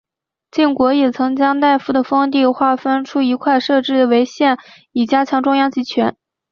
[0.49, 4.57] 晋国也曾将大夫的封地划分出一块设置为县
[4.93, 6.17] 以加强中央集权。